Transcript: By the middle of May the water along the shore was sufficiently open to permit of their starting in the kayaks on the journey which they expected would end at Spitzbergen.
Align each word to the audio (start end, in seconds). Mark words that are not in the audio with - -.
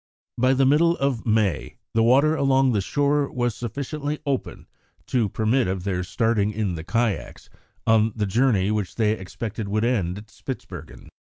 By 0.39 0.53
the 0.55 0.65
middle 0.65 0.97
of 0.97 1.27
May 1.27 1.75
the 1.93 2.01
water 2.01 2.35
along 2.35 2.71
the 2.71 2.81
shore 2.81 3.31
was 3.31 3.53
sufficiently 3.53 4.17
open 4.25 4.65
to 5.05 5.29
permit 5.29 5.67
of 5.67 5.83
their 5.83 6.03
starting 6.03 6.49
in 6.49 6.73
the 6.73 6.83
kayaks 6.83 7.51
on 7.85 8.11
the 8.15 8.25
journey 8.25 8.71
which 8.71 8.95
they 8.95 9.11
expected 9.11 9.67
would 9.67 9.85
end 9.85 10.17
at 10.17 10.31
Spitzbergen. 10.31 11.09